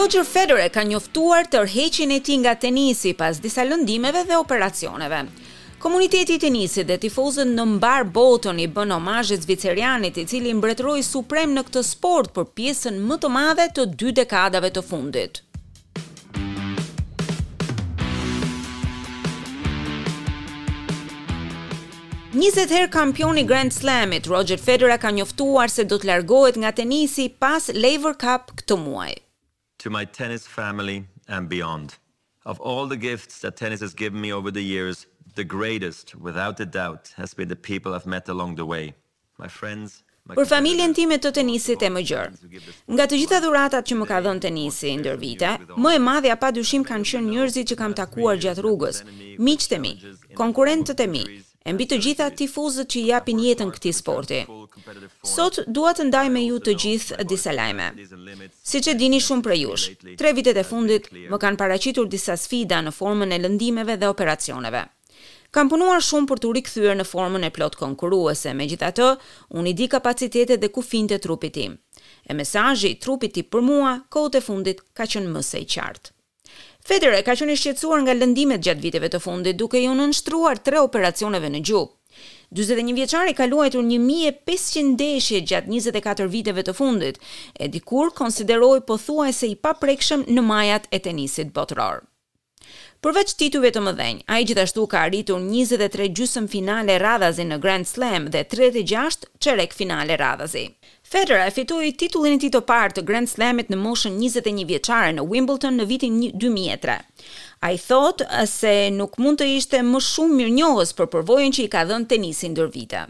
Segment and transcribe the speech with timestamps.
[0.00, 5.18] Roger Federer ka njoftuar tërheqjen e ti nga tenisi pas disa lëndimeve dhe operacioneve.
[5.82, 11.04] Komuniteti i tenisit dhe tifozët në mbar botën i bën omazh zvicerianit i cili mbretëroi
[11.04, 15.42] suprem në këtë sport për pjesën më të madhe të dy dekadave të fundit.
[22.40, 27.28] Njëzet herë kampioni Grand Slamit, Roger Federer ka njoftuar se do të largohet nga tenisi
[27.44, 29.12] pas Lever Cup këtë muaj
[29.80, 30.98] to my tennis family
[31.28, 31.96] and beyond.
[32.44, 36.60] Of all the gifts that tennis has given me over the years, the greatest, without
[36.60, 38.94] a doubt, has been the people I've met along the way.
[39.38, 40.02] My friends,
[40.36, 42.48] Për familjen time të tenisit e më gjërë.
[42.94, 46.50] Nga të gjitha dhuratat që më ka dhënë tenisi ndër vite, më e madhja pa
[46.54, 49.00] dyshim kanë qënë njërzi që kam takuar gjatë rrugës,
[49.46, 49.94] miqë të mi,
[50.38, 51.24] konkurentët e mi,
[51.64, 54.38] e mbi të gjitha tifuzët që japin jetën këtij sporti.
[55.30, 57.90] Sot dua të ndaj me ju të gjithë disa lajme.
[58.70, 59.90] Siç e dini shumë prej jush,
[60.22, 64.86] tre vitet e fundit më kanë paraqitur disa sfida në formën e lëndimeve dhe operacioneve.
[65.50, 69.10] Kam punuar shumë për të rikthyer në formën e plot konkurruese, megjithatë,
[69.58, 71.76] unë i di kapacitetet dhe kufijtë trupit tim.
[72.24, 76.14] E mesazhi i trupit tim për mua kohët e fundit ka qenë më së qartë.
[76.86, 80.80] Federer ka qenë i shqetësuar nga lëndimet gjatë viteve të fundit, duke i nënshtruar tre
[80.84, 81.92] operacioneve në gjup.
[82.62, 87.20] 41 vjeçari ka luajtur 1500 deshje gjatë 24 viteve të fundit,
[87.60, 92.00] e dikur konsiderohej pothuajse i paprekshëm në majat e tenisit botror.
[93.00, 98.26] Përveç titujve të mëdhenj, ai gjithashtu ka arritur 23 gjysmë finale radhazi në Grand Slam
[98.34, 100.64] dhe 36 çerek finale radhazi.
[101.14, 105.14] Federer e fitoi titullin e tij të parë të Grand Slamit në moshën 21 vjeçare
[105.16, 106.98] në Wimbledon në vitin 2003.
[107.64, 108.26] A i thot
[108.58, 112.10] se nuk mund të ishte më shumë mirë njohës për përvojën që i ka dhënë
[112.12, 113.04] tenisin ndër vite.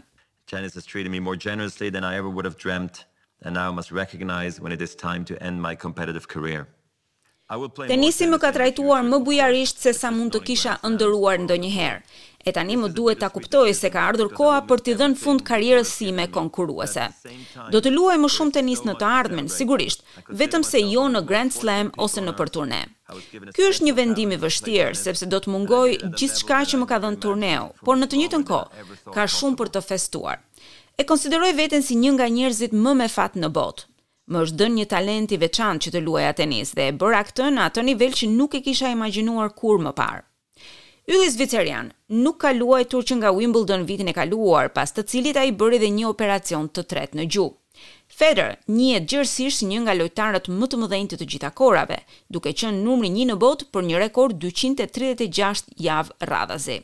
[0.47, 3.03] Tenis has treated me more generously than I ever would have dreamt
[3.43, 6.63] and now I must recognize when it is time to end my competitive career.
[7.87, 11.99] Tenisi më ka trajtuar më bujarisht se sa mund të kisha ëndëruar ndonjëherë.
[12.47, 15.91] E tani më duhet ta kuptoj se ka ardhur koha për t'i dhënë fund karrierës
[15.97, 17.09] sime konkurruese.
[17.75, 20.01] Do të luaj më shumë tenis në të ardhmen, sigurisht,
[20.41, 22.79] vetëm se jo në Grand Slam ose në për turne.
[23.53, 25.85] Ky është një vendim i vështirë sepse do të mungoj
[26.17, 29.85] gjithçka që më ka dhënë turneu, por në të njëjtën kohë ka shumë për të
[29.91, 30.39] festuar.
[30.97, 33.90] E konsideroj veten si një nga njerëzit më me fat në botë,
[34.29, 37.47] Më është dhënë një talent i veçantë që të luaj tenis dhe e bëra këtë
[37.55, 40.21] në atë nivel që nuk e kisha imagjinuar kur më parë.
[41.09, 41.87] Ylli Zvicerian
[42.25, 45.89] nuk ka luajtur që nga Wimbledon vitin e kaluar, pas të cilit ai bëri edhe
[45.89, 47.55] një operacion të tretë në gjuhë.
[48.21, 51.97] Federer njihet gjithsesi si një nga lojtarët më të mëdhenj të, të gjitha kohërave,
[52.29, 56.77] duke qenë numri 1 në botë për një rekord 236 javë radhazi.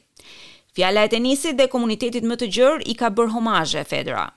[0.77, 4.31] Fjala e tenisit dhe komunitetit më të gjerë i ka bërë homazh Federer,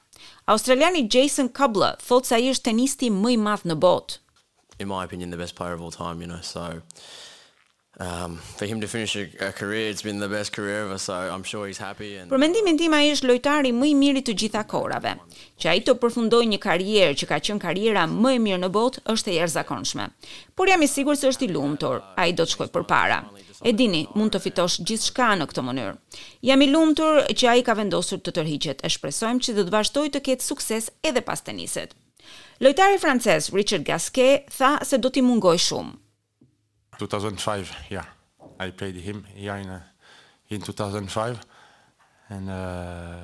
[0.50, 4.16] Australiani Jason Kubla thotë se ai është tenisti më i madh në botë.
[4.82, 6.64] In my opinion the best player of all time, you know, so
[8.00, 11.12] um for him to finish a, a career it's been the best career ever so
[11.12, 14.34] i'm sure he's happy and Për mendimin tim ai është lojtari më i miri të
[14.40, 15.12] gjitha kohërave.
[15.60, 19.02] Që ai të përfundojë një karrierë që ka qenë karriera më e mirë në botë
[19.12, 20.06] është e jashtëzakonshme.
[20.56, 21.98] Por jam i sigurt se është i lumtur.
[22.16, 23.18] Ai do të shkojë përpara.
[23.66, 25.96] E dini, mund të fitosh gjithçka në këtë mënyrë.
[26.48, 28.80] Jam i lumtur që ai ka vendosur të tërhiqet.
[28.80, 31.92] E shpresojmë që do të vazhdojë të ketë sukses edhe pas tenisit.
[32.64, 35.98] Lojtari francez Richard Gasquet tha se do t'i mungojë shumë.
[37.06, 38.04] 2005, yeah.
[38.58, 39.80] I played him here in, uh,
[40.50, 41.38] in 2005.
[42.28, 43.16] And, uh,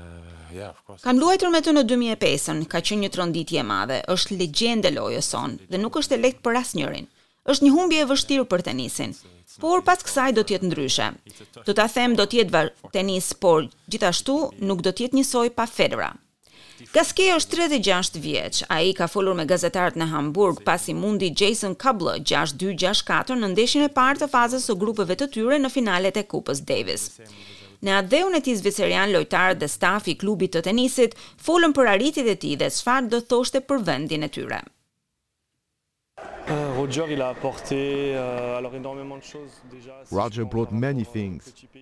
[0.55, 1.03] yeah, of course.
[1.05, 5.29] Kam luajtur me të në 2005-ën, ka qenë një tronditje e madhe, është legjende lojës
[5.35, 7.07] son dhe nuk është e lehtë për asnjërin.
[7.47, 9.15] Është një humbje e vështirë për tenisin.
[9.63, 11.07] Por pas kësaj do të jetë ndryshe.
[11.65, 12.65] Do ta them do të jetë
[12.97, 14.35] tenis, por gjithashtu
[14.67, 16.17] nuk do të jetë njësoj pa Federer.
[16.93, 18.59] Gaske është 36 vjeç.
[18.69, 23.93] Ai ka folur me gazetarët në Hamburg pasi mundi Jason Kable 6-2-6-4 në ndeshjen e
[23.99, 27.07] parë të fazës së grupeve të tyre në finalet e Kupës Davis.
[27.85, 31.17] Në adheun e tij zviceran lojtarët dhe stafi i klubit të tenisit
[31.49, 34.63] folën për arritjet e tij dhe sfarë do thoshte për vendin e tyre.
[36.49, 37.35] Eh, Roger il a
[37.73, 41.41] euh, alors énormément de choses déjà Roger brought many things.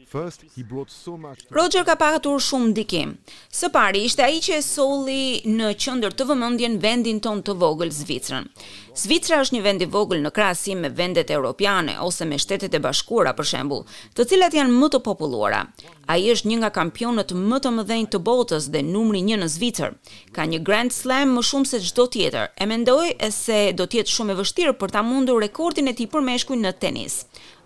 [0.08, 3.12] First he brought so much Roger ka parë shumë ndikim.
[3.52, 7.92] Së pari ishte ai që e soli në qendër të vëmëndjen vendin ton të vogël
[7.92, 8.48] Zvicrën.
[8.96, 12.80] Zvicra është një vend i vogël në krahasim me vendet europiane ose me Shtetet e
[12.80, 13.84] Bashkuara për shembull,
[14.14, 15.64] të cilat janë më të popullora.
[16.12, 19.92] Ai është një nga kampionët më të mëdhenj të botës dhe numri 1 në Zvicër.
[20.36, 22.50] Ka një Grand Slam më shumë se çdo tjetër.
[22.60, 25.94] E mendoj se do të jetë shumë e vështirë vështirë për ta mundur rekordin e
[25.98, 27.24] tij për meshkuj në tenis.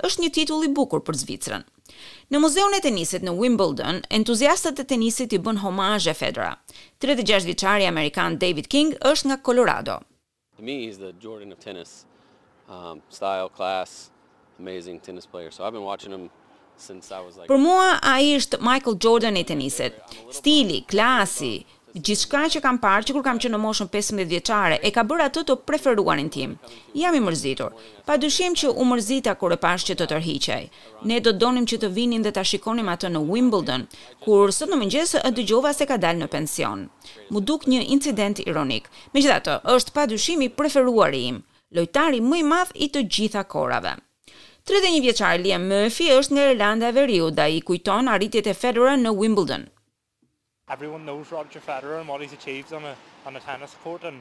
[0.08, 1.62] Është një titull i bukur për Zvicrën.
[2.32, 6.54] Në muzeun e tenisit në Wimbledon, entuziastët e tenisit i bën homazhe Federer.
[7.02, 9.98] 36 vjeçari amerikan David King është nga Colorado.
[10.56, 12.06] To me is the Jordan of tennis.
[12.68, 14.10] Um style class
[14.58, 15.52] amazing tennis player.
[15.52, 16.30] So I've been watching him
[17.48, 19.96] Për mua, a ishtë Michael Jordan e tenisit.
[20.36, 21.64] Stili, klasi,
[21.96, 25.24] Gjithçka që kam parë që kur kam qenë në moshën 15 vjeçare e ka bërë
[25.28, 26.52] atë të preferuarin tim.
[27.00, 27.70] Jam i mërzitur.
[28.04, 30.66] Padyshim që u mërzita kur e pash që të tërhiqej.
[31.08, 33.86] Ne do donim që të vinin dhe ta shikonim atë në Wimbledon,
[34.24, 36.84] kur sot në mëngjes e dëgjova se ka dalë në pension.
[37.32, 38.90] Mu duk një incident ironik.
[39.16, 41.40] Megjithatë, është padyshim i preferuari im,
[41.72, 43.96] lojtari më i madh i të gjitha kohërave.
[44.68, 49.16] 31 vjeçari Liam Murphy është nga Irlanda e Veriut, ai kujton arritjet e Federer në
[49.16, 49.68] Wimbledon
[50.70, 52.94] everyone knows Roger Federer and what he's achieved on a
[53.28, 54.18] on a tennis court and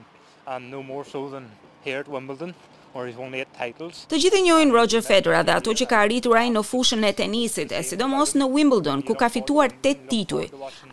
[0.55, 1.45] and no more so than
[1.87, 2.53] here at Wimbledon
[2.93, 3.95] where he's won eight titles.
[4.11, 7.11] Të gjithë e njohin Roger Federer dhe ato që ka arritur ai në fushën e
[7.19, 10.45] tenisit, e sidomos në Wimbledon ku ka fituar 8 tituj.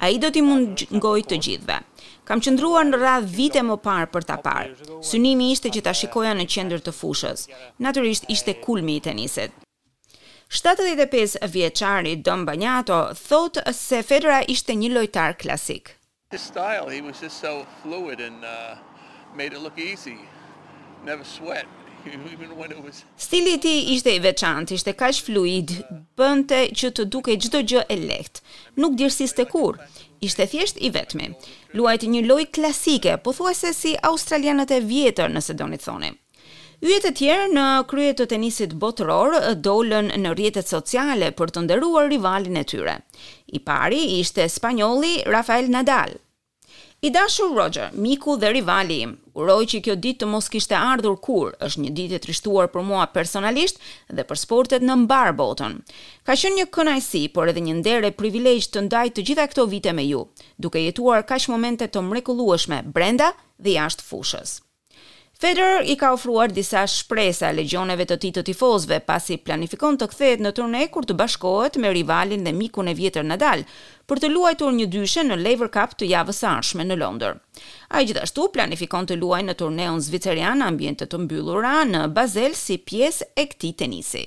[0.03, 1.79] Ai do t'i mungoj të gjithëve.
[2.29, 4.75] Kam qëndruar në radh vite më parë për ta parë.
[5.13, 7.47] Synimi ishte që ta shikoja në qendër të fushës.
[7.79, 9.55] Natyrisht ishte kulmi i tenisit.
[10.51, 15.95] 75 vjeçari Don Banjato thotë se Federer ishte një lojtar klasik.
[16.31, 18.77] The style, he was just so fluid and uh,
[19.37, 20.17] made it look easy.
[21.07, 21.67] Never sweat
[22.07, 25.73] even when it was Stili i tij ishte i veçantë, ishte kaq fluid,
[26.19, 28.43] bënte që të dukej çdo gjë e lehtë.
[28.83, 29.79] Nuk djersiste kur.
[30.25, 31.31] Ishte thjesht i vetmi.
[31.77, 36.13] Luajt një lojë klasike, pothuajse si australianët e vjetër nëse donit të thoni.
[36.83, 42.09] Yjet e tjerë në krye të tenisit botëror dolën në rrjetet sociale për të nderuar
[42.11, 42.97] rivalin e tyre.
[43.47, 46.17] I pari ishte spanjolli Rafael Nadal.
[47.05, 51.19] I dashur Roger, miku dhe rivali im, uroj që kjo ditë të mos kishte ardhur
[51.21, 53.77] kur, është një ditë e trishtuar për mua personalisht
[54.09, 55.79] dhe për sportet në mbar botën.
[56.25, 59.69] Ka qenë një kënaqësi, por edhe një nder e privilegj të ndaj të gjitha këto
[59.75, 60.25] vite me ju,
[60.57, 64.63] duke jetuar kaq momente të mrekullueshme brenda dhe jashtë fushës.
[65.45, 70.41] Federer i ka ofruar disa shpresa legjioneve të tij të tifozëve pasi planifikon të kthehet
[70.45, 73.67] në turne kur të bashkohet me rivalin dhe mikun e vjetër Nadal
[74.09, 77.37] për të luajtur një dyshe në Lever Cup të javës së ardhshme në Londër.
[77.93, 83.35] Ai gjithashtu planifikon të luajë në turneun zviceran ambientet të mbyllura në Basel si pjesë
[83.45, 84.25] e këtij tenisi.